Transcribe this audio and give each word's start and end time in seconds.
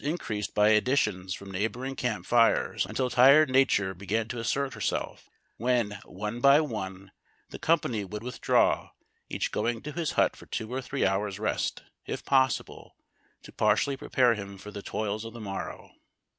increased 0.03 0.55
by 0.55 0.69
additions 0.69 1.31
from 1.35 1.51
neighboring 1.51 1.95
camp 1.95 2.25
fires, 2.25 2.87
until 2.87 3.07
tired 3.07 3.51
Nature 3.51 3.93
began 3.93 4.27
to 4.27 4.39
assert 4.39 4.73
herself, 4.73 5.29
when 5.57 5.91
one 6.05 6.39
by 6.41 6.59
one 6.59 7.11
the 7.51 7.59
company 7.59 8.03
would 8.03 8.23
withdraw, 8.23 8.89
each 9.29 9.51
going 9.51 9.79
to 9.79 9.91
his 9.91 10.13
hut 10.13 10.35
for 10.35 10.47
two 10.47 10.73
or 10.73 10.81
three 10.81 11.05
hours' 11.05 11.37
rest, 11.37 11.83
if 12.07 12.25
possible, 12.25 12.95
to 13.43 13.51
partially 13.51 13.95
prepare 13.95 14.33
him 14.33 14.57
for 14.57 14.71
the 14.71 14.81
toils 14.81 15.23
of 15.23 15.33
the 15.33 15.39
morrow. 15.39 15.91